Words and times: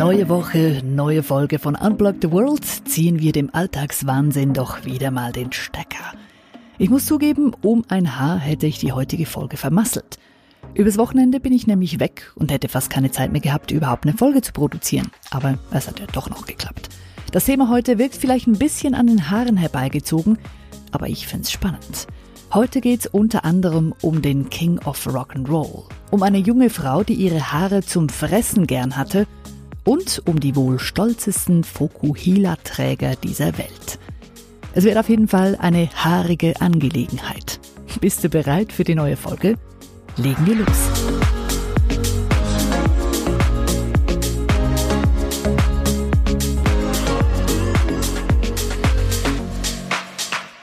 Neue 0.00 0.30
Woche, 0.30 0.80
neue 0.82 1.22
Folge 1.22 1.58
von 1.58 1.76
Unplug 1.76 2.16
the 2.22 2.32
World 2.32 2.64
ziehen 2.64 3.20
wir 3.20 3.32
dem 3.32 3.54
Alltagswahnsinn 3.54 4.54
doch 4.54 4.86
wieder 4.86 5.10
mal 5.10 5.30
den 5.30 5.52
Stecker. 5.52 6.14
Ich 6.78 6.88
muss 6.88 7.04
zugeben, 7.04 7.52
um 7.60 7.84
ein 7.88 8.18
Haar 8.18 8.38
hätte 8.38 8.66
ich 8.66 8.78
die 8.78 8.92
heutige 8.92 9.26
Folge 9.26 9.58
vermasselt. 9.58 10.16
Übers 10.72 10.96
Wochenende 10.96 11.38
bin 11.38 11.52
ich 11.52 11.66
nämlich 11.66 12.00
weg 12.00 12.32
und 12.34 12.50
hätte 12.50 12.70
fast 12.70 12.88
keine 12.88 13.10
Zeit 13.10 13.30
mehr 13.30 13.42
gehabt, 13.42 13.72
überhaupt 13.72 14.06
eine 14.06 14.16
Folge 14.16 14.40
zu 14.40 14.54
produzieren. 14.54 15.10
Aber 15.32 15.58
es 15.70 15.86
hat 15.86 16.00
ja 16.00 16.06
doch 16.10 16.30
noch 16.30 16.46
geklappt. 16.46 16.88
Das 17.30 17.44
Thema 17.44 17.68
heute 17.68 17.98
wirkt 17.98 18.16
vielleicht 18.16 18.46
ein 18.46 18.58
bisschen 18.58 18.94
an 18.94 19.06
den 19.06 19.30
Haaren 19.30 19.58
herbeigezogen, 19.58 20.38
aber 20.92 21.08
ich 21.10 21.26
find's 21.26 21.52
spannend. 21.52 22.06
Heute 22.54 22.80
geht's 22.80 23.06
unter 23.06 23.44
anderem 23.44 23.92
um 24.00 24.22
den 24.22 24.48
King 24.48 24.78
of 24.78 25.06
Rock'n'Roll, 25.06 25.90
um 26.10 26.22
eine 26.22 26.38
junge 26.38 26.70
Frau, 26.70 27.04
die 27.04 27.12
ihre 27.12 27.52
Haare 27.52 27.82
zum 27.82 28.08
Fressen 28.08 28.66
gern 28.66 28.96
hatte 28.96 29.26
und 29.90 30.22
um 30.24 30.38
die 30.38 30.54
wohl 30.54 30.78
stolzesten 30.78 31.64
Fokuhila-Träger 31.64 33.16
dieser 33.16 33.58
Welt. 33.58 33.98
Es 34.72 34.84
wird 34.84 34.96
auf 34.96 35.08
jeden 35.08 35.26
Fall 35.26 35.56
eine 35.60 35.90
haarige 35.92 36.60
Angelegenheit. 36.60 37.58
Bist 38.00 38.22
du 38.22 38.28
bereit 38.28 38.72
für 38.72 38.84
die 38.84 38.94
neue 38.94 39.16
Folge? 39.16 39.56
Legen 40.16 40.46
wir 40.46 40.54
los. 40.54 40.68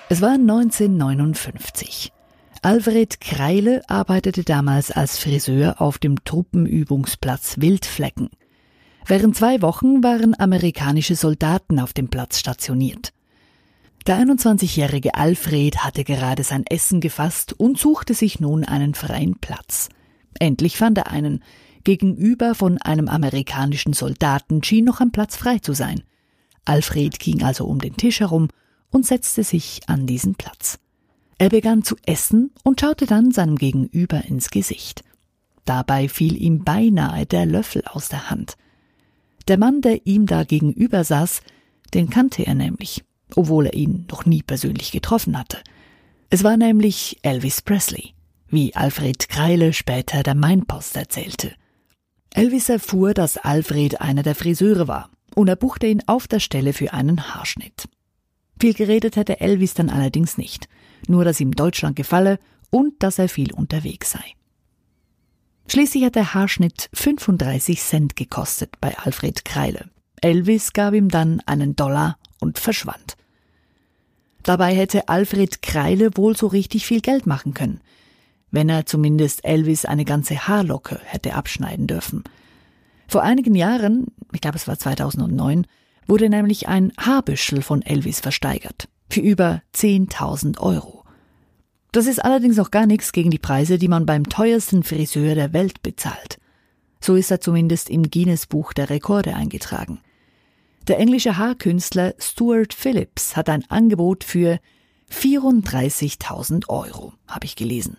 Es 0.07 0.21
war 0.21 0.35
1959. 0.35 2.13
Alfred 2.61 3.19
Kreile 3.19 3.81
arbeitete 3.89 4.45
damals 4.45 4.89
als 4.89 5.19
Friseur 5.19 5.81
auf 5.81 5.97
dem 5.97 6.23
Truppenübungsplatz 6.23 7.55
Wildflecken. 7.57 8.29
Während 9.09 9.37
zwei 9.37 9.61
Wochen 9.61 10.03
waren 10.03 10.37
amerikanische 10.37 11.15
Soldaten 11.15 11.79
auf 11.79 11.93
dem 11.93 12.09
Platz 12.09 12.39
stationiert. 12.39 13.13
Der 14.05 14.19
21-jährige 14.19 15.15
Alfred 15.15 15.77
hatte 15.77 16.03
gerade 16.03 16.43
sein 16.43 16.65
Essen 16.65 16.99
gefasst 16.99 17.53
und 17.53 17.77
suchte 17.77 18.13
sich 18.13 18.41
nun 18.41 18.65
einen 18.65 18.95
freien 18.95 19.39
Platz. 19.39 19.87
Endlich 20.39 20.75
fand 20.75 20.97
er 20.97 21.07
einen. 21.07 21.41
Gegenüber 21.85 22.53
von 22.53 22.81
einem 22.81 23.07
amerikanischen 23.07 23.93
Soldaten 23.93 24.61
schien 24.61 24.83
noch 24.83 24.99
ein 24.99 25.11
Platz 25.11 25.37
frei 25.37 25.59
zu 25.59 25.71
sein. 25.71 26.03
Alfred 26.65 27.17
ging 27.17 27.43
also 27.43 27.65
um 27.65 27.79
den 27.79 27.95
Tisch 27.95 28.19
herum 28.19 28.49
und 28.91 29.05
setzte 29.05 29.45
sich 29.45 29.81
an 29.87 30.05
diesen 30.05 30.35
Platz. 30.35 30.79
Er 31.37 31.47
begann 31.47 31.83
zu 31.83 31.95
essen 32.05 32.51
und 32.63 32.81
schaute 32.81 33.05
dann 33.05 33.31
seinem 33.31 33.55
Gegenüber 33.55 34.25
ins 34.25 34.49
Gesicht. 34.49 35.05
Dabei 35.63 36.09
fiel 36.09 36.41
ihm 36.41 36.65
beinahe 36.65 37.25
der 37.25 37.45
Löffel 37.45 37.83
aus 37.85 38.09
der 38.09 38.29
Hand. 38.29 38.57
Der 39.47 39.57
Mann, 39.57 39.81
der 39.81 40.05
ihm 40.05 40.25
da 40.25 40.43
gegenüber 40.43 41.03
saß, 41.03 41.41
den 41.93 42.09
kannte 42.09 42.45
er 42.45 42.55
nämlich, 42.55 43.03
obwohl 43.35 43.67
er 43.67 43.73
ihn 43.73 44.05
noch 44.09 44.25
nie 44.25 44.43
persönlich 44.43 44.91
getroffen 44.91 45.37
hatte. 45.37 45.57
Es 46.29 46.43
war 46.43 46.57
nämlich 46.57 47.17
Elvis 47.21 47.61
Presley, 47.61 48.13
wie 48.49 48.75
Alfred 48.75 49.29
Kreile 49.29 49.71
später 49.71 50.23
der 50.23 50.35
Mainpost 50.35 50.97
erzählte. 50.97 51.53
Elvis 52.33 52.67
erfuhr, 52.67 53.13
dass 53.13 53.37
Alfred 53.37 54.01
einer 54.01 54.23
der 54.23 54.35
Friseure 54.35 54.87
war, 54.87 55.09
und 55.33 55.47
er 55.47 55.55
buchte 55.55 55.87
ihn 55.87 56.03
auf 56.07 56.27
der 56.27 56.39
Stelle 56.39 56.73
für 56.73 56.93
einen 56.93 57.33
Haarschnitt. 57.33 57.87
Viel 58.59 58.73
geredet 58.73 59.15
hätte 59.15 59.39
Elvis 59.39 59.73
dann 59.75 59.89
allerdings 59.89 60.37
nicht, 60.37 60.67
nur 61.07 61.23
dass 61.23 61.39
ihm 61.39 61.51
Deutschland 61.51 61.95
gefalle 61.95 62.39
und 62.69 63.01
dass 63.01 63.19
er 63.19 63.29
viel 63.29 63.53
unterwegs 63.53 64.11
sei. 64.11 64.36
Schließlich 65.69 66.05
hat 66.05 66.15
der 66.15 66.33
Haarschnitt 66.33 66.89
35 66.93 67.81
Cent 67.81 68.15
gekostet 68.15 68.79
bei 68.79 68.97
Alfred 68.97 69.43
Kreile. 69.43 69.89
Elvis 70.21 70.71
gab 70.71 70.93
ihm 70.93 71.09
dann 71.09 71.41
einen 71.45 71.75
Dollar 71.75 72.17
und 72.39 72.57
verschwand. 72.57 73.17
Dabei 74.43 74.73
hätte 74.73 75.09
Alfred 75.09 75.61
Kreile 75.61 76.15
wohl 76.15 76.37
so 76.37 76.47
richtig 76.47 76.87
viel 76.87 77.01
Geld 77.01 77.27
machen 77.27 77.53
können, 77.53 77.81
wenn 78.49 78.69
er 78.69 78.85
zumindest 78.85 79.43
Elvis 79.43 79.83
eine 79.83 80.05
ganze 80.05 80.47
Haarlocke 80.47 81.01
hätte 81.03 81.35
abschneiden 81.35 81.85
dürfen. 81.85 82.23
Vor 83.09 83.23
einigen 83.23 83.53
Jahren, 83.53 84.07
ich 84.31 84.39
glaube 84.39 84.55
es 84.55 84.69
war 84.69 84.79
2009, 84.79 85.67
wurde 86.07 86.29
nämlich 86.29 86.69
ein 86.69 86.93
Haarbüschel 86.97 87.61
von 87.61 87.81
Elvis 87.81 88.21
versteigert. 88.21 88.87
Für 89.09 89.19
über 89.19 89.61
10.000 89.75 90.59
Euro. 90.59 91.03
Das 91.97 92.05
ist 92.05 92.23
allerdings 92.23 92.57
noch 92.57 92.69
gar 92.69 92.85
nichts 92.85 93.11
gegen 93.11 93.31
die 93.31 93.39
Preise, 93.39 93.79
die 93.79 93.87
man 93.87 94.05
beim 94.05 94.29
teuersten 94.29 94.83
Friseur 94.83 95.33
der 95.33 95.51
Welt 95.51 95.81
bezahlt. 95.81 96.39
So 97.01 97.15
ist 97.15 97.31
er 97.31 97.41
zumindest 97.41 97.89
im 97.89 98.11
Guinness-Buch 98.11 98.73
der 98.73 98.91
Rekorde 98.91 99.33
eingetragen. 99.33 100.01
Der 100.87 100.99
englische 100.99 101.37
Haarkünstler 101.37 102.13
Stuart 102.19 102.75
Phillips 102.75 103.35
hat 103.35 103.49
ein 103.49 103.67
Angebot 103.71 104.23
für 104.23 104.59
34.000 105.11 106.69
Euro, 106.69 107.13
habe 107.27 107.45
ich 107.45 107.55
gelesen. 107.55 107.97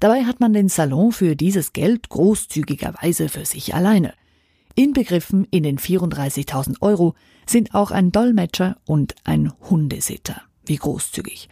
Dabei 0.00 0.24
hat 0.24 0.40
man 0.40 0.54
den 0.54 0.70
Salon 0.70 1.12
für 1.12 1.36
dieses 1.36 1.74
Geld 1.74 2.08
großzügigerweise 2.08 3.28
für 3.28 3.44
sich 3.44 3.74
alleine. 3.74 4.14
Inbegriffen 4.74 5.46
in 5.50 5.64
den 5.64 5.78
34.000 5.78 6.80
Euro 6.80 7.14
sind 7.44 7.74
auch 7.74 7.90
ein 7.90 8.10
Dolmetscher 8.10 8.78
und 8.86 9.16
ein 9.24 9.52
Hundesitter. 9.68 10.40
Wie 10.64 10.76
großzügig. 10.76 11.50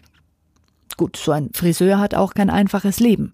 Gut, 1.00 1.16
so 1.16 1.32
ein 1.32 1.48
Friseur 1.54 1.98
hat 1.98 2.14
auch 2.14 2.34
kein 2.34 2.50
einfaches 2.50 3.00
Leben. 3.00 3.32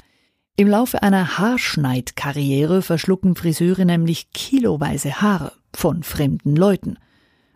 Im 0.55 0.69
Laufe 0.69 1.03
einer 1.03 1.37
Haarschneidkarriere 1.37 2.81
verschlucken 2.81 3.35
Friseure 3.35 3.85
nämlich 3.85 4.31
kiloweise 4.31 5.21
Haare 5.21 5.51
von 5.75 6.05
fremden 6.05 6.55
Leuten. 6.55 6.97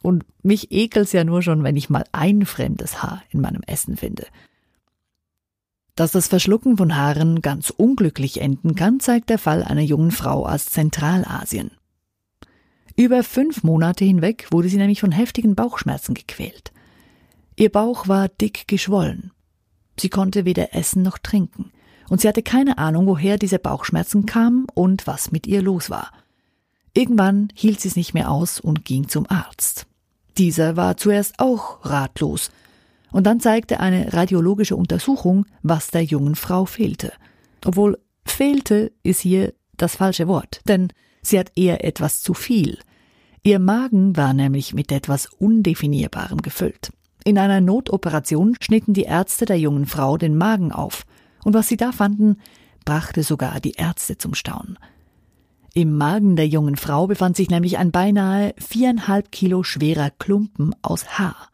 Und 0.02 0.24
mich 0.42 0.72
ekelt's 0.72 1.12
ja 1.12 1.22
nur 1.22 1.42
schon, 1.42 1.62
wenn 1.62 1.76
ich 1.76 1.90
mal 1.90 2.02
ein 2.10 2.44
fremdes 2.44 3.04
Haar 3.04 3.22
in 3.30 3.40
meinem 3.40 3.62
Essen 3.68 3.96
finde. 3.96 4.26
Dass 5.94 6.10
das 6.10 6.26
Verschlucken 6.26 6.76
von 6.76 6.96
Haaren 6.96 7.40
ganz 7.40 7.70
unglücklich 7.70 8.40
enden 8.40 8.74
kann, 8.74 8.98
zeigt 8.98 9.30
der 9.30 9.38
Fall 9.38 9.62
einer 9.62 9.80
jungen 9.80 10.10
Frau 10.10 10.44
aus 10.44 10.66
Zentralasien. 10.66 11.70
Über 12.96 13.22
fünf 13.22 13.62
Monate 13.62 14.04
hinweg 14.04 14.48
wurde 14.50 14.68
sie 14.68 14.78
nämlich 14.78 15.02
von 15.02 15.12
heftigen 15.12 15.54
Bauchschmerzen 15.54 16.14
gequält. 16.14 16.72
Ihr 17.54 17.70
Bauch 17.70 18.08
war 18.08 18.28
dick 18.28 18.66
geschwollen 18.66 19.30
Sie 20.00 20.08
konnte 20.08 20.46
weder 20.46 20.74
essen 20.74 21.02
noch 21.02 21.18
trinken, 21.18 21.72
und 22.08 22.22
sie 22.22 22.28
hatte 22.28 22.42
keine 22.42 22.78
Ahnung, 22.78 23.06
woher 23.06 23.36
diese 23.36 23.58
Bauchschmerzen 23.58 24.24
kamen 24.24 24.66
und 24.72 25.06
was 25.06 25.30
mit 25.30 25.46
ihr 25.46 25.60
los 25.60 25.90
war. 25.90 26.10
Irgendwann 26.94 27.48
hielt 27.54 27.82
sie 27.82 27.88
es 27.88 27.96
nicht 27.96 28.14
mehr 28.14 28.30
aus 28.30 28.60
und 28.60 28.86
ging 28.86 29.08
zum 29.08 29.26
Arzt. 29.28 29.86
Dieser 30.38 30.76
war 30.76 30.96
zuerst 30.96 31.38
auch 31.38 31.84
ratlos, 31.84 32.50
und 33.12 33.26
dann 33.26 33.40
zeigte 33.40 33.78
eine 33.80 34.14
radiologische 34.14 34.74
Untersuchung, 34.74 35.44
was 35.62 35.88
der 35.88 36.02
jungen 36.02 36.34
Frau 36.34 36.64
fehlte. 36.64 37.12
Obwohl 37.66 37.98
fehlte 38.24 38.92
ist 39.02 39.20
hier 39.20 39.52
das 39.76 39.96
falsche 39.96 40.28
Wort, 40.28 40.62
denn 40.66 40.88
sie 41.20 41.38
hat 41.38 41.52
eher 41.56 41.84
etwas 41.84 42.22
zu 42.22 42.32
viel. 42.32 42.78
Ihr 43.42 43.58
Magen 43.58 44.16
war 44.16 44.32
nämlich 44.32 44.72
mit 44.72 44.92
etwas 44.92 45.26
Undefinierbarem 45.26 46.40
gefüllt. 46.40 46.90
In 47.24 47.38
einer 47.38 47.60
Notoperation 47.60 48.56
schnitten 48.60 48.94
die 48.94 49.02
Ärzte 49.02 49.44
der 49.44 49.58
jungen 49.58 49.86
Frau 49.86 50.16
den 50.16 50.36
Magen 50.36 50.72
auf, 50.72 51.04
und 51.44 51.54
was 51.54 51.68
sie 51.68 51.76
da 51.76 51.92
fanden, 51.92 52.36
brachte 52.84 53.22
sogar 53.22 53.60
die 53.60 53.72
Ärzte 53.72 54.18
zum 54.18 54.34
Staunen. 54.34 54.78
Im 55.74 55.96
Magen 55.96 56.34
der 56.34 56.48
jungen 56.48 56.76
Frau 56.76 57.06
befand 57.06 57.36
sich 57.36 57.48
nämlich 57.48 57.78
ein 57.78 57.92
beinahe 57.92 58.54
viereinhalb 58.58 59.30
Kilo 59.30 59.62
schwerer 59.62 60.10
Klumpen 60.10 60.74
aus 60.82 61.18
Haar. 61.18 61.50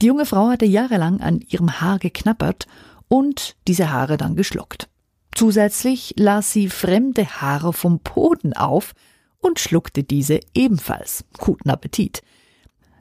Die 0.00 0.06
junge 0.06 0.26
Frau 0.26 0.48
hatte 0.48 0.66
jahrelang 0.66 1.20
an 1.20 1.40
ihrem 1.40 1.80
Haar 1.80 1.98
geknappert 1.98 2.66
und 3.08 3.56
diese 3.66 3.90
Haare 3.90 4.16
dann 4.16 4.36
geschluckt. 4.36 4.88
Zusätzlich 5.34 6.14
las 6.16 6.52
sie 6.52 6.68
fremde 6.68 7.26
Haare 7.26 7.72
vom 7.72 7.98
Boden 7.98 8.52
auf 8.52 8.92
und 9.38 9.58
schluckte 9.58 10.04
diese 10.04 10.40
ebenfalls. 10.54 11.24
Guten 11.38 11.70
Appetit. 11.70 12.22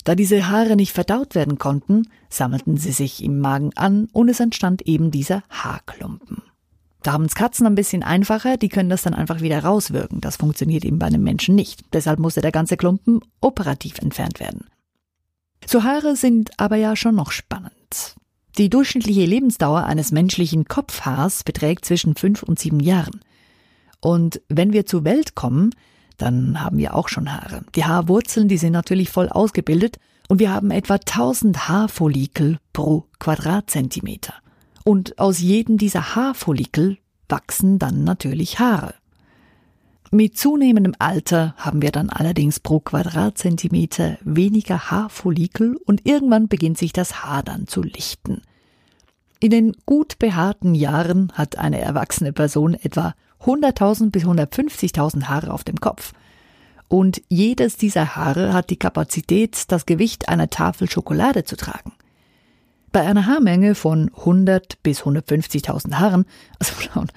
Da 0.03 0.15
diese 0.15 0.49
Haare 0.49 0.75
nicht 0.75 0.93
verdaut 0.93 1.35
werden 1.35 1.57
konnten, 1.57 2.07
sammelten 2.29 2.77
sie 2.77 2.91
sich 2.91 3.23
im 3.23 3.39
Magen 3.39 3.71
an 3.75 4.07
und 4.13 4.29
es 4.29 4.39
entstand 4.39 4.81
eben 4.83 5.11
dieser 5.11 5.43
Haarklumpen. 5.49 6.41
Da 7.03 7.13
haben 7.13 7.25
es 7.25 7.35
Katzen 7.35 7.65
ein 7.65 7.75
bisschen 7.75 8.03
einfacher, 8.03 8.57
die 8.57 8.69
können 8.69 8.89
das 8.89 9.01
dann 9.01 9.15
einfach 9.15 9.41
wieder 9.41 9.63
rauswirken. 9.63 10.21
Das 10.21 10.37
funktioniert 10.37 10.85
eben 10.85 10.99
bei 10.99 11.07
einem 11.07 11.23
Menschen 11.23 11.55
nicht. 11.55 11.81
Deshalb 11.93 12.19
musste 12.19 12.41
der 12.41 12.51
ganze 12.51 12.77
Klumpen 12.77 13.21
operativ 13.41 13.97
entfernt 13.97 14.39
werden. 14.39 14.67
So 15.65 15.83
Haare 15.83 16.15
sind 16.15 16.59
aber 16.59 16.75
ja 16.75 16.95
schon 16.95 17.15
noch 17.15 17.31
spannend. 17.31 17.71
Die 18.57 18.69
durchschnittliche 18.69 19.25
Lebensdauer 19.25 19.85
eines 19.85 20.11
menschlichen 20.11 20.65
Kopfhaars 20.65 21.43
beträgt 21.43 21.85
zwischen 21.85 22.15
fünf 22.15 22.43
und 22.43 22.59
sieben 22.59 22.79
Jahren. 22.79 23.21
Und 23.99 24.41
wenn 24.49 24.73
wir 24.73 24.85
zur 24.85 25.03
Welt 25.03 25.35
kommen, 25.35 25.71
dann 26.21 26.61
haben 26.61 26.77
wir 26.77 26.95
auch 26.95 27.09
schon 27.09 27.31
Haare. 27.31 27.63
Die 27.75 27.85
Haarwurzeln, 27.85 28.47
die 28.47 28.57
sind 28.57 28.73
natürlich 28.73 29.09
voll 29.09 29.29
ausgebildet 29.29 29.97
und 30.27 30.39
wir 30.39 30.51
haben 30.51 30.71
etwa 30.71 30.95
1000 30.95 31.67
Haarfollikel 31.67 32.57
pro 32.73 33.05
Quadratzentimeter. 33.19 34.33
Und 34.83 35.19
aus 35.19 35.39
jedem 35.39 35.77
dieser 35.77 36.15
Haarfollikel 36.15 36.97
wachsen 37.29 37.79
dann 37.79 38.03
natürlich 38.03 38.59
Haare. 38.59 38.95
Mit 40.13 40.37
zunehmendem 40.37 40.93
Alter 40.99 41.55
haben 41.57 41.81
wir 41.81 41.91
dann 41.91 42.09
allerdings 42.09 42.59
pro 42.59 42.81
Quadratzentimeter 42.81 44.17
weniger 44.21 44.91
Haarfollikel 44.91 45.77
und 45.85 46.05
irgendwann 46.05 46.49
beginnt 46.49 46.77
sich 46.77 46.91
das 46.91 47.23
Haar 47.23 47.43
dann 47.43 47.65
zu 47.65 47.81
lichten. 47.81 48.41
In 49.39 49.51
den 49.51 49.75
gut 49.85 50.19
behaarten 50.19 50.75
Jahren 50.75 51.31
hat 51.33 51.57
eine 51.57 51.79
erwachsene 51.79 52.33
Person 52.33 52.73
etwa 52.73 53.15
100.000 53.43 54.11
bis 54.11 54.23
150.000 54.23 55.23
Haare 55.23 55.53
auf 55.53 55.63
dem 55.63 55.79
Kopf. 55.79 56.13
Und 56.87 57.21
jedes 57.29 57.77
dieser 57.77 58.15
Haare 58.15 58.53
hat 58.53 58.69
die 58.69 58.77
Kapazität, 58.77 59.71
das 59.71 59.85
Gewicht 59.85 60.29
einer 60.29 60.49
Tafel 60.49 60.89
Schokolade 60.89 61.43
zu 61.45 61.55
tragen. 61.55 61.93
Bei 62.91 63.01
einer 63.01 63.25
Haarmenge 63.25 63.75
von 63.75 64.11
100 64.17 64.83
bis 64.83 65.03
150.000 65.03 65.93
Haaren, 65.93 66.25
also 66.59 66.73
schauen, 66.81 67.07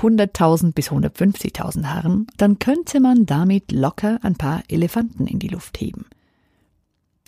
100.000 0.00 0.72
bis 0.72 0.90
150.000 0.90 1.84
Haaren, 1.84 2.26
dann 2.38 2.58
könnte 2.58 3.00
man 3.00 3.26
damit 3.26 3.72
locker 3.72 4.18
ein 4.22 4.36
paar 4.36 4.62
Elefanten 4.68 5.26
in 5.26 5.38
die 5.38 5.48
Luft 5.48 5.78
heben. 5.80 6.06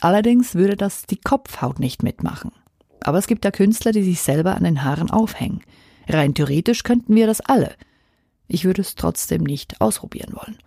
Allerdings 0.01 0.55
würde 0.55 0.77
das 0.77 1.05
die 1.05 1.19
Kopfhaut 1.19 1.79
nicht 1.79 2.03
mitmachen. 2.03 2.53
Aber 3.01 3.19
es 3.19 3.27
gibt 3.27 3.45
ja 3.45 3.51
Künstler, 3.51 3.93
die 3.93 4.03
sich 4.03 4.23
selber 4.23 4.57
an 4.57 4.65
den 4.65 4.83
Haaren 4.83 5.11
aufhängen. 5.11 5.61
Rein 6.09 6.35
theoretisch 6.35 6.83
könnten 6.83 7.15
wir 7.15 7.27
das 7.27 7.41
alle. 7.41 7.75
Ich 8.53 8.65
würde 8.65 8.83
es 8.83 8.95
trotzdem 8.95 9.43
nicht 9.43 9.81
ausprobieren 9.81 10.35
wollen. 10.35 10.59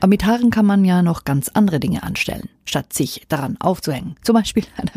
Aber 0.00 0.08
mit 0.08 0.24
Haaren 0.24 0.50
kann 0.50 0.64
man 0.64 0.84
ja 0.84 1.02
noch 1.02 1.24
ganz 1.24 1.48
andere 1.50 1.78
Dinge 1.78 2.02
anstellen, 2.02 2.48
statt 2.64 2.92
sich 2.92 3.26
daran 3.28 3.58
aufzuhängen. 3.60 4.16
Zum 4.22 4.34
Beispiel 4.34 4.64
eine, 4.76 4.90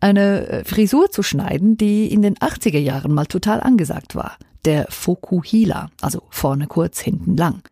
eine 0.00 0.64
Frisur 0.66 1.10
zu 1.10 1.22
schneiden, 1.22 1.78
die 1.78 2.12
in 2.12 2.20
den 2.20 2.36
80er 2.36 2.78
Jahren 2.78 3.14
mal 3.14 3.26
total 3.26 3.62
angesagt 3.62 4.14
war 4.14 4.36
der 4.64 4.86
Fokuhila, 4.90 5.90
also 6.00 6.22
vorne 6.30 6.66
kurz, 6.66 7.00
hinten 7.00 7.36
lang. 7.36 7.62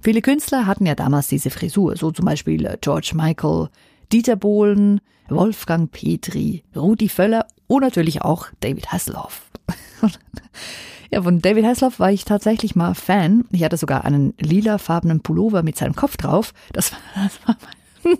Viele 0.00 0.22
Künstler 0.22 0.66
hatten 0.66 0.86
ja 0.86 0.94
damals 0.94 1.28
diese 1.28 1.50
Frisur, 1.50 1.96
so 1.96 2.10
zum 2.10 2.24
Beispiel 2.24 2.64
äh, 2.64 2.78
George 2.80 3.12
Michael, 3.14 3.68
Dieter 4.12 4.36
Bohlen, 4.36 5.00
Wolfgang 5.28 5.90
Petri, 5.90 6.62
Rudi 6.74 7.08
Völler 7.08 7.46
und 7.66 7.82
natürlich 7.82 8.22
auch 8.22 8.46
David 8.60 8.92
Hasselhoff. 8.92 9.50
ja, 11.10 11.22
von 11.22 11.40
David 11.40 11.64
Hasselhoff 11.64 11.98
war 11.98 12.12
ich 12.12 12.24
tatsächlich 12.24 12.76
mal 12.76 12.94
Fan. 12.94 13.44
Ich 13.50 13.64
hatte 13.64 13.76
sogar 13.76 14.04
einen 14.04 14.34
lilafarbenen 14.38 15.20
Pullover 15.20 15.62
mit 15.62 15.76
seinem 15.76 15.96
Kopf 15.96 16.16
drauf. 16.16 16.52
Das 16.72 16.92
war, 16.92 16.98
das 17.24 17.38
war 17.46 17.56
mein, 17.60 18.18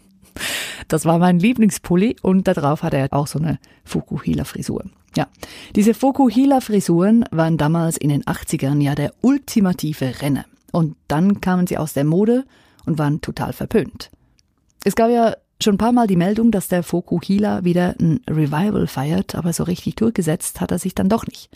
das 0.88 1.04
war 1.04 1.18
mein 1.18 1.38
Lieblingspulli 1.38 2.16
und 2.22 2.48
darauf 2.48 2.82
hatte 2.82 2.96
er 2.96 3.12
auch 3.12 3.26
so 3.26 3.38
eine 3.38 3.58
Fukuhila-Frisur. 3.84 4.84
Ja, 5.16 5.26
diese 5.74 5.94
Fokuhila-Frisuren 5.94 7.24
waren 7.30 7.56
damals 7.56 7.96
in 7.96 8.08
den 8.08 8.24
80ern 8.24 8.80
ja 8.80 8.94
der 8.94 9.12
ultimative 9.22 10.20
Renner. 10.20 10.44
Und 10.72 10.96
dann 11.08 11.40
kamen 11.40 11.66
sie 11.66 11.78
aus 11.78 11.94
der 11.94 12.04
Mode 12.04 12.44
und 12.86 12.98
waren 12.98 13.20
total 13.20 13.52
verpönt. 13.52 14.10
Es 14.84 14.94
gab 14.94 15.10
ja 15.10 15.34
schon 15.62 15.74
ein 15.74 15.78
paar 15.78 15.92
Mal 15.92 16.06
die 16.06 16.16
Meldung, 16.16 16.50
dass 16.50 16.68
der 16.68 16.82
Fokuhila 16.82 17.64
wieder 17.64 17.94
ein 18.00 18.20
Revival 18.28 18.86
feiert, 18.86 19.34
aber 19.34 19.52
so 19.52 19.64
richtig 19.64 19.96
durchgesetzt 19.96 20.60
hat 20.60 20.70
er 20.70 20.78
sich 20.78 20.94
dann 20.94 21.08
doch 21.08 21.26
nicht. 21.26 21.50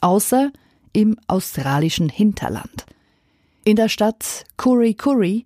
Außer 0.00 0.50
im 0.92 1.18
australischen 1.26 2.08
Hinterland. 2.08 2.86
In 3.64 3.76
der 3.76 3.88
Stadt 3.88 4.44
Kurri 4.56 4.94
Kurri 4.94 5.44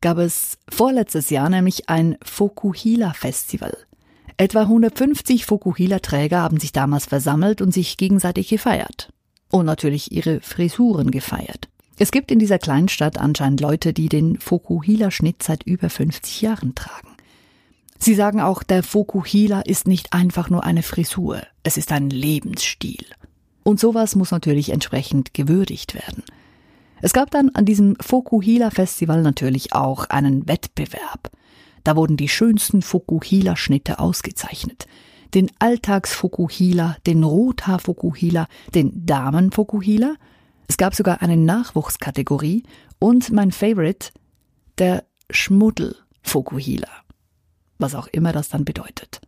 gab 0.00 0.18
es 0.18 0.58
vorletztes 0.68 1.30
Jahr 1.30 1.48
nämlich 1.48 1.88
ein 1.88 2.16
Fokuhila 2.22 3.12
Festival. 3.12 3.76
Etwa 4.36 4.62
150 4.62 5.46
Fokuhila-Träger 5.46 6.42
haben 6.42 6.60
sich 6.60 6.72
damals 6.72 7.06
versammelt 7.06 7.62
und 7.62 7.72
sich 7.72 7.96
gegenseitig 7.96 8.48
gefeiert. 8.48 9.10
Und 9.50 9.64
natürlich 9.64 10.12
ihre 10.12 10.40
Frisuren 10.40 11.10
gefeiert. 11.10 11.68
Es 11.98 12.10
gibt 12.10 12.30
in 12.30 12.38
dieser 12.38 12.58
kleinen 12.58 12.88
Stadt 12.88 13.18
anscheinend 13.18 13.60
Leute, 13.60 13.94
die 13.94 14.10
den 14.10 14.38
Fokuhila-Schnitt 14.38 15.42
seit 15.42 15.62
über 15.62 15.88
50 15.88 16.42
Jahren 16.42 16.74
tragen. 16.74 17.16
Sie 17.98 18.14
sagen 18.14 18.40
auch, 18.40 18.62
der 18.62 18.82
Fokuhila 18.82 19.62
ist 19.62 19.88
nicht 19.88 20.12
einfach 20.12 20.50
nur 20.50 20.64
eine 20.64 20.82
Frisur, 20.82 21.40
es 21.62 21.78
ist 21.78 21.92
ein 21.92 22.10
Lebensstil. 22.10 23.06
Und 23.66 23.80
sowas 23.80 24.14
muss 24.14 24.30
natürlich 24.30 24.70
entsprechend 24.70 25.34
gewürdigt 25.34 25.96
werden. 25.96 26.22
Es 27.02 27.12
gab 27.12 27.32
dann 27.32 27.48
an 27.48 27.64
diesem 27.64 27.96
Fokuhila 28.00 28.70
Festival 28.70 29.22
natürlich 29.22 29.72
auch 29.72 30.04
einen 30.04 30.46
Wettbewerb. 30.46 31.32
Da 31.82 31.96
wurden 31.96 32.16
die 32.16 32.28
schönsten 32.28 32.80
Fukuhila-Schnitte 32.80 33.98
ausgezeichnet. 33.98 34.86
Den 35.34 35.50
Alltags-Fukuhila, 35.58 36.98
den 37.08 37.24
Rothaar-Fukuhila, 37.24 38.46
den 38.72 39.04
Damen-Fukuhila. 39.04 40.14
Es 40.68 40.76
gab 40.76 40.94
sogar 40.94 41.20
eine 41.20 41.36
Nachwuchskategorie 41.36 42.62
und 43.00 43.32
mein 43.32 43.50
Favorite, 43.50 44.10
der 44.78 45.02
Schmuddel-Fukuhila. 45.28 46.88
Was 47.78 47.96
auch 47.96 48.06
immer 48.06 48.30
das 48.30 48.48
dann 48.48 48.64
bedeutet. 48.64 49.25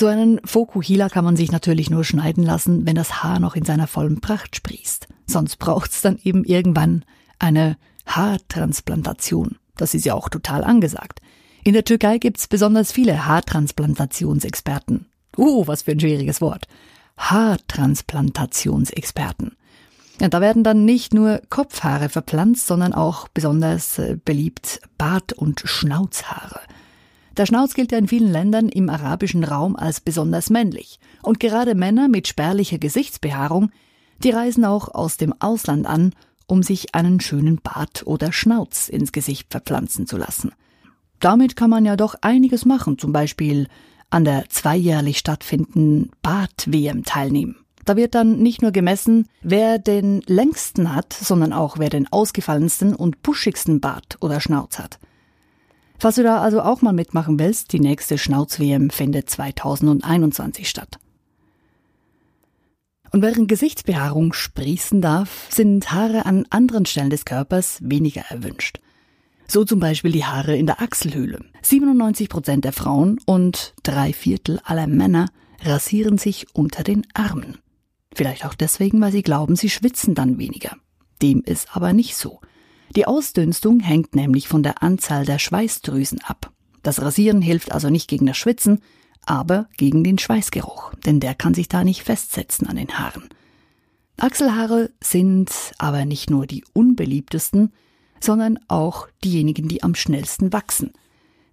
So 0.00 0.06
einen 0.06 0.40
Fokuhila 0.46 1.10
kann 1.10 1.26
man 1.26 1.36
sich 1.36 1.52
natürlich 1.52 1.90
nur 1.90 2.04
schneiden 2.04 2.42
lassen, 2.42 2.86
wenn 2.86 2.96
das 2.96 3.22
Haar 3.22 3.38
noch 3.38 3.54
in 3.54 3.66
seiner 3.66 3.86
vollen 3.86 4.22
Pracht 4.22 4.56
sprießt. 4.56 5.06
Sonst 5.26 5.58
braucht's 5.58 6.00
dann 6.00 6.18
eben 6.24 6.42
irgendwann 6.42 7.04
eine 7.38 7.76
Haartransplantation. 8.06 9.58
Das 9.76 9.92
ist 9.92 10.06
ja 10.06 10.14
auch 10.14 10.30
total 10.30 10.64
angesagt. 10.64 11.20
In 11.64 11.74
der 11.74 11.84
Türkei 11.84 12.16
gibt's 12.16 12.48
besonders 12.48 12.92
viele 12.92 13.26
Haartransplantationsexperten. 13.26 15.04
Uh, 15.36 15.66
was 15.66 15.82
für 15.82 15.90
ein 15.90 16.00
schwieriges 16.00 16.40
Wort. 16.40 16.66
Haartransplantationsexperten. 17.18 19.54
Ja, 20.18 20.28
da 20.28 20.40
werden 20.40 20.64
dann 20.64 20.86
nicht 20.86 21.12
nur 21.12 21.42
Kopfhaare 21.50 22.08
verpflanzt, 22.08 22.66
sondern 22.66 22.94
auch 22.94 23.28
besonders 23.28 23.98
äh, 23.98 24.16
beliebt 24.24 24.80
Bart- 24.96 25.34
und 25.34 25.60
Schnauzhaare. 25.62 26.60
Der 27.36 27.46
Schnauz 27.46 27.74
gilt 27.74 27.92
ja 27.92 27.98
in 27.98 28.08
vielen 28.08 28.30
Ländern 28.30 28.68
im 28.68 28.88
arabischen 28.88 29.44
Raum 29.44 29.76
als 29.76 30.00
besonders 30.00 30.50
männlich. 30.50 30.98
Und 31.22 31.40
gerade 31.40 31.74
Männer 31.74 32.08
mit 32.08 32.28
spärlicher 32.28 32.78
Gesichtsbehaarung, 32.78 33.70
die 34.22 34.30
reisen 34.30 34.64
auch 34.64 34.88
aus 34.88 35.16
dem 35.16 35.34
Ausland 35.40 35.86
an, 35.86 36.12
um 36.46 36.62
sich 36.62 36.94
einen 36.94 37.20
schönen 37.20 37.60
Bart 37.62 38.06
oder 38.06 38.32
Schnauz 38.32 38.88
ins 38.88 39.12
Gesicht 39.12 39.48
verpflanzen 39.50 40.06
zu 40.06 40.16
lassen. 40.16 40.52
Damit 41.20 41.54
kann 41.54 41.70
man 41.70 41.84
ja 41.84 41.96
doch 41.96 42.16
einiges 42.22 42.64
machen, 42.64 42.98
zum 42.98 43.12
Beispiel 43.12 43.68
an 44.10 44.24
der 44.24 44.48
zweijährlich 44.48 45.18
stattfindenden 45.18 46.10
Bart-WM 46.22 47.04
teilnehmen. 47.04 47.56
Da 47.84 47.96
wird 47.96 48.14
dann 48.14 48.38
nicht 48.38 48.62
nur 48.62 48.72
gemessen, 48.72 49.26
wer 49.42 49.78
den 49.78 50.22
längsten 50.26 50.94
hat, 50.94 51.12
sondern 51.12 51.52
auch 51.52 51.78
wer 51.78 51.88
den 51.88 52.12
ausgefallensten 52.12 52.94
und 52.94 53.22
buschigsten 53.22 53.80
Bart 53.80 54.16
oder 54.20 54.40
Schnauz 54.40 54.78
hat. 54.78 54.98
Falls 56.00 56.14
du 56.14 56.22
da 56.22 56.40
also 56.40 56.62
auch 56.62 56.80
mal 56.80 56.94
mitmachen 56.94 57.38
willst, 57.38 57.74
die 57.74 57.78
nächste 57.78 58.16
Schnauz-WM 58.16 58.88
findet 58.88 59.28
2021 59.28 60.66
statt. 60.66 60.98
Und 63.12 63.20
während 63.20 63.48
Gesichtsbehaarung 63.48 64.32
sprießen 64.32 65.02
darf, 65.02 65.48
sind 65.50 65.92
Haare 65.92 66.24
an 66.24 66.46
anderen 66.48 66.86
Stellen 66.86 67.10
des 67.10 67.26
Körpers 67.26 67.80
weniger 67.82 68.22
erwünscht. 68.30 68.80
So 69.46 69.64
zum 69.64 69.78
Beispiel 69.78 70.12
die 70.12 70.24
Haare 70.24 70.56
in 70.56 70.64
der 70.64 70.80
Achselhöhle. 70.80 71.44
97 71.60 72.30
Prozent 72.30 72.64
der 72.64 72.72
Frauen 72.72 73.18
und 73.26 73.74
drei 73.82 74.14
Viertel 74.14 74.58
aller 74.64 74.86
Männer 74.86 75.26
rasieren 75.60 76.16
sich 76.16 76.46
unter 76.54 76.82
den 76.82 77.06
Armen. 77.12 77.58
Vielleicht 78.14 78.46
auch 78.46 78.54
deswegen, 78.54 79.02
weil 79.02 79.12
sie 79.12 79.22
glauben, 79.22 79.54
sie 79.54 79.68
schwitzen 79.68 80.14
dann 80.14 80.38
weniger. 80.38 80.76
Dem 81.20 81.42
ist 81.42 81.76
aber 81.76 81.92
nicht 81.92 82.16
so. 82.16 82.40
Die 82.96 83.06
Ausdünstung 83.06 83.80
hängt 83.80 84.16
nämlich 84.16 84.48
von 84.48 84.62
der 84.62 84.82
Anzahl 84.82 85.24
der 85.24 85.38
Schweißdrüsen 85.38 86.20
ab. 86.24 86.52
Das 86.82 87.00
Rasieren 87.00 87.42
hilft 87.42 87.72
also 87.72 87.88
nicht 87.90 88.08
gegen 88.08 88.26
das 88.26 88.36
Schwitzen, 88.36 88.80
aber 89.26 89.68
gegen 89.76 90.02
den 90.02 90.18
Schweißgeruch, 90.18 90.94
denn 91.06 91.20
der 91.20 91.34
kann 91.34 91.54
sich 91.54 91.68
da 91.68 91.84
nicht 91.84 92.02
festsetzen 92.02 92.66
an 92.66 92.76
den 92.76 92.98
Haaren. 92.98 93.28
Achselhaare 94.16 94.90
sind 95.02 95.50
aber 95.78 96.04
nicht 96.04 96.30
nur 96.30 96.46
die 96.46 96.64
unbeliebtesten, 96.72 97.72
sondern 98.20 98.58
auch 98.68 99.08
diejenigen, 99.24 99.68
die 99.68 99.82
am 99.82 99.94
schnellsten 99.94 100.52
wachsen. 100.52 100.92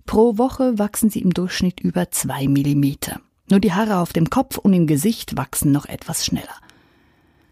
Pro 0.06 0.38
Woche 0.38 0.80
wachsen 0.80 1.10
sie 1.10 1.22
im 1.22 1.34
Durchschnitt 1.34 1.80
über 1.80 2.12
zwei 2.12 2.48
Millimeter. 2.48 3.22
Nur 3.50 3.60
die 3.60 3.74
Haare 3.74 3.98
auf 3.98 4.12
dem 4.12 4.30
Kopf 4.30 4.58
und 4.58 4.74
im 4.74 4.88
Gesicht 4.88 5.38
wachsen 5.38 5.72
noch 5.72 5.86
etwas 5.86 6.26
schneller. 6.26 6.56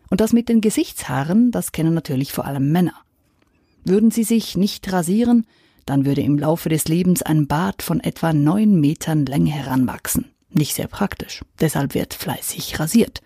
Und 0.09 0.21
das 0.21 0.33
mit 0.33 0.49
den 0.49 0.61
Gesichtshaaren, 0.61 1.51
das 1.51 1.71
kennen 1.71 1.93
natürlich 1.93 2.33
vor 2.33 2.45
allem 2.45 2.71
Männer. 2.71 3.04
Würden 3.85 4.11
sie 4.11 4.23
sich 4.23 4.57
nicht 4.57 4.91
rasieren, 4.91 5.45
dann 5.85 6.05
würde 6.05 6.21
im 6.21 6.39
Laufe 6.39 6.69
des 6.69 6.87
Lebens 6.87 7.21
ein 7.21 7.47
Bart 7.47 7.83
von 7.83 7.99
etwa 7.99 8.33
neun 8.33 8.79
Metern 8.81 9.25
Länge 9.25 9.51
heranwachsen. 9.51 10.31
Nicht 10.49 10.73
sehr 10.73 10.87
praktisch. 10.87 11.43
Deshalb 11.59 11.93
wird 11.93 12.15
fleißig 12.15 12.79
rasiert. 12.79 13.21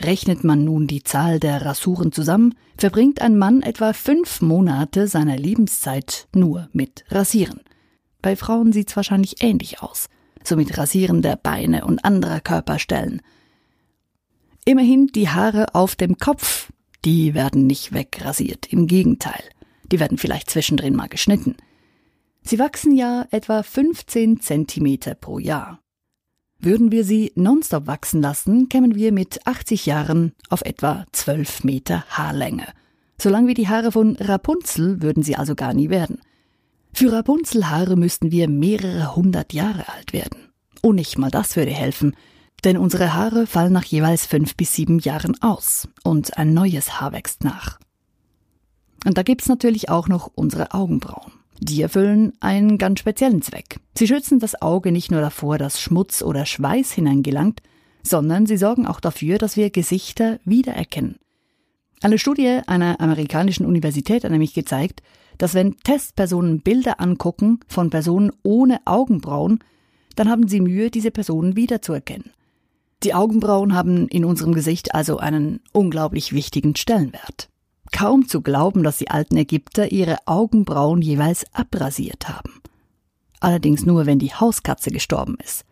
Rechnet 0.00 0.42
man 0.42 0.64
nun 0.64 0.86
die 0.86 1.02
Zahl 1.02 1.38
der 1.38 1.64
Rasuren 1.64 2.10
zusammen, 2.10 2.54
verbringt 2.78 3.20
ein 3.20 3.36
Mann 3.36 3.62
etwa 3.62 3.92
fünf 3.92 4.40
Monate 4.40 5.06
seiner 5.06 5.36
Lebenszeit 5.36 6.26
nur 6.34 6.68
mit 6.72 7.04
Rasieren. 7.10 7.60
Bei 8.22 8.34
Frauen 8.34 8.72
sieht's 8.72 8.96
wahrscheinlich 8.96 9.42
ähnlich 9.42 9.82
aus, 9.82 10.08
so 10.42 10.56
mit 10.56 10.78
Rasieren 10.78 11.20
der 11.20 11.36
Beine 11.36 11.84
und 11.84 12.04
anderer 12.04 12.40
Körperstellen. 12.40 13.20
Immerhin 14.64 15.08
die 15.08 15.28
Haare 15.28 15.74
auf 15.74 15.96
dem 15.96 16.16
Kopf, 16.18 16.70
die 17.04 17.34
werden 17.34 17.66
nicht 17.66 17.92
wegrasiert, 17.92 18.72
im 18.72 18.86
Gegenteil. 18.86 19.42
Die 19.92 20.00
werden 20.00 20.18
vielleicht 20.18 20.50
zwischendrin 20.50 20.96
mal 20.96 21.08
geschnitten. 21.08 21.56
Sie 22.42 22.58
wachsen 22.58 22.96
ja 22.96 23.26
etwa 23.30 23.62
15 23.62 24.40
Zentimeter 24.40 25.14
pro 25.14 25.38
Jahr. 25.38 25.78
Würden 26.58 26.90
wir 26.90 27.04
sie 27.04 27.32
nonstop 27.34 27.86
wachsen 27.86 28.22
lassen, 28.22 28.68
kämen 28.68 28.94
wir 28.94 29.12
mit 29.12 29.46
80 29.46 29.86
Jahren 29.86 30.32
auf 30.48 30.62
etwa 30.62 31.04
12 31.12 31.64
Meter 31.64 32.04
Haarlänge. 32.08 32.66
Solange 33.20 33.48
wie 33.48 33.54
die 33.54 33.68
Haare 33.68 33.92
von 33.92 34.16
Rapunzel 34.16 35.02
würden 35.02 35.22
sie 35.22 35.36
also 35.36 35.54
gar 35.54 35.74
nie 35.74 35.90
werden. 35.90 36.20
Für 36.92 37.12
Rapunzelhaare 37.12 37.96
müssten 37.96 38.32
wir 38.32 38.48
mehrere 38.48 39.14
hundert 39.14 39.52
Jahre 39.52 39.88
alt 39.88 40.12
werden. 40.12 40.52
Und 40.82 40.96
nicht 40.96 41.18
mal 41.18 41.30
das 41.30 41.56
würde 41.56 41.70
helfen, 41.70 42.16
denn 42.64 42.76
unsere 42.76 43.14
Haare 43.14 43.46
fallen 43.46 43.72
nach 43.72 43.84
jeweils 43.84 44.26
fünf 44.26 44.56
bis 44.56 44.74
sieben 44.74 44.98
Jahren 45.00 45.40
aus 45.42 45.88
und 46.02 46.36
ein 46.38 46.54
neues 46.54 47.00
Haar 47.00 47.12
wächst 47.12 47.44
nach. 47.44 47.78
Und 49.04 49.18
da 49.18 49.22
gibt's 49.22 49.48
natürlich 49.48 49.88
auch 49.88 50.08
noch 50.08 50.30
unsere 50.34 50.72
Augenbrauen. 50.72 51.32
Die 51.60 51.82
erfüllen 51.82 52.32
einen 52.40 52.78
ganz 52.78 53.00
speziellen 53.00 53.42
Zweck. 53.42 53.78
Sie 53.96 54.08
schützen 54.08 54.40
das 54.40 54.60
Auge 54.60 54.90
nicht 54.90 55.10
nur 55.10 55.20
davor, 55.20 55.58
dass 55.58 55.80
Schmutz 55.80 56.22
oder 56.22 56.44
Schweiß 56.44 56.92
hineingelangt, 56.92 57.62
sondern 58.02 58.46
sie 58.46 58.56
sorgen 58.56 58.86
auch 58.86 59.00
dafür, 59.00 59.38
dass 59.38 59.56
wir 59.56 59.70
Gesichter 59.70 60.40
wiedererkennen. 60.44 61.18
Eine 62.02 62.18
Studie 62.18 62.60
einer 62.66 63.00
amerikanischen 63.00 63.64
Universität 63.64 64.24
hat 64.24 64.32
nämlich 64.32 64.54
gezeigt, 64.54 65.02
dass 65.38 65.54
wenn 65.54 65.76
Testpersonen 65.78 66.60
Bilder 66.60 67.00
angucken 67.00 67.60
von 67.68 67.90
Personen 67.90 68.32
ohne 68.42 68.80
Augenbrauen, 68.84 69.60
dann 70.16 70.28
haben 70.28 70.48
sie 70.48 70.60
Mühe, 70.60 70.90
diese 70.90 71.12
Personen 71.12 71.54
wiederzuerkennen. 71.54 72.32
Die 73.04 73.14
Augenbrauen 73.14 73.74
haben 73.74 74.08
in 74.08 74.24
unserem 74.24 74.52
Gesicht 74.52 74.94
also 74.94 75.18
einen 75.18 75.60
unglaublich 75.72 76.32
wichtigen 76.32 76.76
Stellenwert. 76.76 77.51
Kaum 77.92 78.26
zu 78.26 78.40
glauben, 78.40 78.82
dass 78.82 78.98
die 78.98 79.10
alten 79.10 79.36
Ägypter 79.36 79.92
ihre 79.92 80.16
Augenbrauen 80.26 81.02
jeweils 81.02 81.44
abrasiert 81.52 82.28
haben. 82.28 82.60
Allerdings 83.38 83.84
nur, 83.86 84.06
wenn 84.06 84.18
die 84.18 84.34
Hauskatze 84.34 84.90
gestorben 84.90 85.36
ist. 85.44 85.64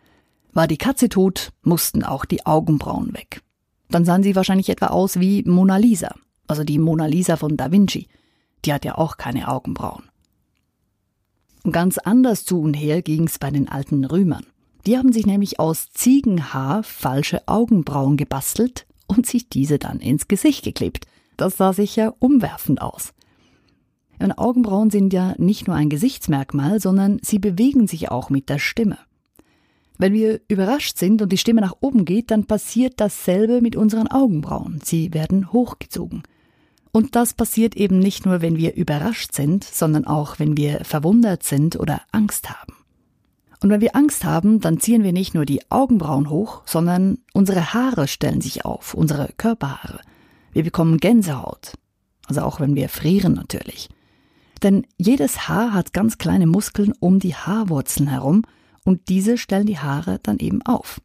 War 0.53 0.67
die 0.67 0.77
Katze 0.77 1.09
tot, 1.09 1.51
mussten 1.63 2.03
auch 2.03 2.25
die 2.25 2.45
Augenbrauen 2.45 3.13
weg. 3.13 3.41
Dann 3.89 4.05
sahen 4.05 4.23
sie 4.23 4.35
wahrscheinlich 4.35 4.69
etwa 4.69 4.87
aus 4.87 5.19
wie 5.19 5.43
Mona 5.43 5.77
Lisa, 5.77 6.13
also 6.47 6.63
die 6.63 6.79
Mona 6.79 7.05
Lisa 7.05 7.37
von 7.37 7.57
Da 7.57 7.71
Vinci. 7.71 8.07
Die 8.65 8.73
hat 8.73 8.85
ja 8.85 8.97
auch 8.97 9.17
keine 9.17 9.47
Augenbrauen. 9.47 10.03
Ganz 11.69 11.97
anders 11.97 12.45
zu 12.45 12.61
und 12.61 12.73
her 12.73 13.01
ging's 13.01 13.39
bei 13.39 13.51
den 13.51 13.69
alten 13.69 14.03
Römern. 14.03 14.45
Die 14.85 14.97
haben 14.97 15.13
sich 15.13 15.25
nämlich 15.25 15.59
aus 15.59 15.91
Ziegenhaar 15.91 16.83
falsche 16.83 17.47
Augenbrauen 17.47 18.17
gebastelt 18.17 18.87
und 19.07 19.25
sich 19.25 19.49
diese 19.49 19.77
dann 19.77 19.99
ins 19.99 20.27
Gesicht 20.27 20.63
geklebt. 20.63 21.05
Das 21.41 21.57
sah 21.57 21.73
sicher 21.73 22.13
umwerfend 22.19 22.83
aus. 22.83 23.13
Und 24.19 24.33
Augenbrauen 24.33 24.91
sind 24.91 25.11
ja 25.11 25.33
nicht 25.39 25.65
nur 25.65 25.75
ein 25.75 25.89
Gesichtsmerkmal, 25.89 26.79
sondern 26.79 27.17
sie 27.23 27.39
bewegen 27.39 27.87
sich 27.87 28.11
auch 28.11 28.29
mit 28.29 28.47
der 28.47 28.59
Stimme. 28.59 28.99
Wenn 29.97 30.13
wir 30.13 30.41
überrascht 30.49 30.99
sind 30.99 31.19
und 31.19 31.31
die 31.31 31.39
Stimme 31.39 31.61
nach 31.61 31.77
oben 31.81 32.05
geht, 32.05 32.29
dann 32.29 32.45
passiert 32.45 32.93
dasselbe 32.97 33.59
mit 33.59 33.75
unseren 33.75 34.07
Augenbrauen. 34.07 34.81
Sie 34.83 35.15
werden 35.15 35.51
hochgezogen. 35.51 36.21
Und 36.91 37.15
das 37.15 37.33
passiert 37.33 37.75
eben 37.75 37.97
nicht 37.97 38.23
nur, 38.27 38.43
wenn 38.43 38.57
wir 38.57 38.75
überrascht 38.75 39.33
sind, 39.33 39.63
sondern 39.63 40.05
auch, 40.05 40.37
wenn 40.37 40.55
wir 40.55 40.81
verwundert 40.83 41.41
sind 41.41 41.75
oder 41.75 42.01
Angst 42.11 42.51
haben. 42.51 42.75
Und 43.63 43.71
wenn 43.71 43.81
wir 43.81 43.95
Angst 43.95 44.25
haben, 44.25 44.59
dann 44.59 44.79
ziehen 44.79 45.03
wir 45.03 45.11
nicht 45.11 45.33
nur 45.33 45.45
die 45.45 45.71
Augenbrauen 45.71 46.29
hoch, 46.29 46.61
sondern 46.67 47.17
unsere 47.33 47.73
Haare 47.73 48.07
stellen 48.07 48.41
sich 48.41 48.63
auf, 48.63 48.93
unsere 48.93 49.29
Körperhaare. 49.37 50.01
Wir 50.51 50.63
bekommen 50.63 50.97
Gänsehaut. 50.97 51.73
Also 52.27 52.41
auch 52.41 52.59
wenn 52.59 52.75
wir 52.75 52.89
frieren 52.89 53.33
natürlich. 53.33 53.89
Denn 54.63 54.85
jedes 54.97 55.47
Haar 55.47 55.73
hat 55.73 55.93
ganz 55.93 56.17
kleine 56.17 56.47
Muskeln 56.47 56.93
um 56.99 57.19
die 57.19 57.35
Haarwurzeln 57.35 58.07
herum 58.07 58.43
und 58.83 59.09
diese 59.09 59.37
stellen 59.37 59.65
die 59.65 59.79
Haare 59.79 60.19
dann 60.21 60.37
eben 60.37 60.61
auf. 60.61 61.01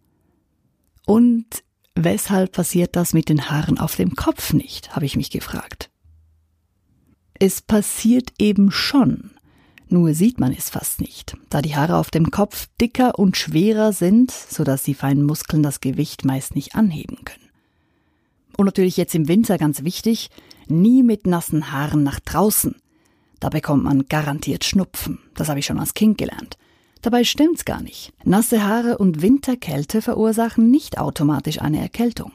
Und 1.07 1.65
weshalb 1.95 2.53
passiert 2.53 2.97
das 2.97 3.15
mit 3.15 3.29
den 3.29 3.49
Haaren 3.49 3.79
auf 3.79 3.97
dem 3.97 4.15
Kopf 4.15 4.53
nicht, 4.53 4.95
habe 4.95 5.07
ich 5.07 5.17
mich 5.17 5.31
gefragt. 5.31 5.91
Es 7.39 7.61
passiert 7.63 8.33
eben 8.39 8.71
schon, 8.71 9.31
nur 9.89 10.15
sieht 10.15 10.41
man 10.41 10.53
es 10.53 10.71
fast 10.71 11.01
nicht, 11.01 11.37
da 11.51 11.63
die 11.63 11.77
Haare 11.77 11.97
auf 11.97 12.11
dem 12.11 12.31
Kopf 12.31 12.67
dicker 12.81 13.19
und 13.19 13.37
schwerer 13.37 13.93
sind, 13.93 14.31
so 14.31 14.65
dass 14.65 14.83
die 14.83 14.95
feinen 14.95 15.25
Muskeln 15.25 15.63
das 15.63 15.81
Gewicht 15.81 16.25
meist 16.25 16.55
nicht 16.55 16.75
anheben 16.75 17.25
können. 17.25 17.46
Und 18.57 18.67
natürlich 18.67 18.97
jetzt 18.97 19.15
im 19.15 19.29
Winter 19.29 19.59
ganz 19.59 19.85
wichtig, 19.85 20.31
nie 20.67 21.03
mit 21.03 21.27
nassen 21.27 21.73
Haaren 21.73 22.03
nach 22.03 22.21
draußen. 22.21 22.77
Da 23.41 23.51
bekommt 23.51 23.85
man 23.85 24.09
garantiert 24.09 24.65
Schnupfen. 24.65 25.19
Das 25.35 25.49
habe 25.49 25.59
ich 25.59 25.67
schon 25.67 25.79
als 25.79 25.95
Kind 25.95 26.19
gelernt. 26.19 26.57
Dabei 27.03 27.25
stimmt's 27.25 27.65
gar 27.65 27.83
nicht. 27.83 28.13
Nasse 28.25 28.65
Haare 28.65 28.99
und 28.99 29.23
Winterkälte 29.23 30.01
verursachen 30.01 30.71
nicht 30.71 30.99
automatisch 30.99 31.61
eine 31.61 31.81
Erkältung. 31.81 32.33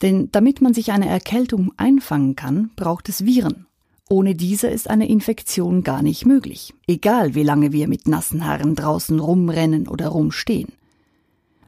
Denn 0.00 0.30
damit 0.32 0.60
man 0.60 0.74
sich 0.74 0.92
eine 0.92 1.08
Erkältung 1.08 1.72
einfangen 1.76 2.36
kann, 2.36 2.70
braucht 2.76 3.08
es 3.08 3.24
Viren 3.24 3.66
ohne 4.12 4.34
diese 4.34 4.68
ist 4.68 4.90
eine 4.90 5.08
Infektion 5.08 5.84
gar 5.84 6.02
nicht 6.02 6.26
möglich, 6.26 6.74
egal 6.86 7.34
wie 7.34 7.42
lange 7.42 7.72
wir 7.72 7.88
mit 7.88 8.06
nassen 8.06 8.44
Haaren 8.44 8.74
draußen 8.74 9.18
rumrennen 9.18 9.88
oder 9.88 10.08
rumstehen. 10.08 10.72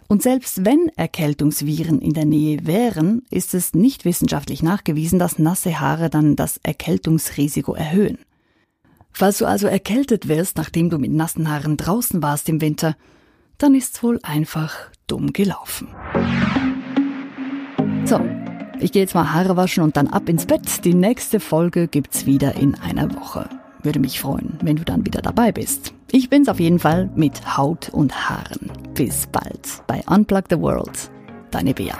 Und 0.09 0.23
selbst 0.23 0.65
wenn 0.65 0.91
Erkältungsviren 0.97 2.01
in 2.01 2.13
der 2.13 2.25
Nähe 2.25 2.67
wären, 2.67 3.23
ist 3.31 3.55
es 3.55 3.75
nicht 3.75 4.05
wissenschaftlich 4.05 4.63
nachgewiesen, 4.63 5.19
dass 5.19 5.39
nasse 5.39 5.81
Haare 5.81 6.11
dann 6.11 6.37
das 6.37 6.59
Erkältungsrisiko 6.63 7.75
erhöhen. 7.75 8.19
Falls 9.13 9.39
du 9.39 9.47
also 9.47 9.67
erkältet 9.67 10.29
wirst, 10.29 10.57
nachdem 10.57 10.91
du 10.91 10.99
mit 10.99 11.13
nassen 11.13 11.49
Haaren 11.49 11.77
draußen 11.77 12.23
warst 12.23 12.49
im 12.49 12.61
Winter, 12.61 12.97
dann 13.59 13.75
ist's 13.75 14.03
wohl 14.03 14.19
einfach 14.23 14.75
dumm 15.07 15.33
gelaufen. 15.33 15.89
So, 18.05 18.21
ich 18.81 18.93
gehe 18.93 19.03
jetzt 19.03 19.15
mal 19.15 19.33
Haare 19.33 19.57
waschen 19.57 19.85
und 19.85 19.97
dann 19.97 20.09
ab 20.09 20.29
ins 20.29 20.47
Bett. 20.47 20.85
Die 20.85 20.95
nächste 20.95 21.41
Folge 21.41 21.89
gibt's 21.89 22.27
wieder 22.27 22.57
in 22.57 22.75
einer 22.75 23.15
Woche. 23.15 23.49
Würde 23.83 24.01
mich 24.01 24.21
freuen, 24.21 24.59
wenn 24.63 24.77
du 24.77 24.85
dann 24.85 25.07
wieder 25.07 25.23
dabei 25.23 25.53
bist. 25.53 25.95
Ich 26.17 26.31
bin's 26.31 26.49
auf 26.49 26.61
jeden 26.61 26.79
Fall 26.79 27.11
mit 27.17 27.57
Haut 27.57 27.89
und 27.89 28.15
Haaren. 28.31 28.71
Bis 28.95 29.27
bald 29.27 29.83
bei 29.89 30.01
Unplug 30.07 30.45
the 30.49 30.61
World. 30.61 31.11
Deine 31.51 31.75
Bea. 31.75 31.99